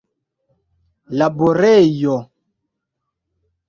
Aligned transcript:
laborejo 1.17 2.17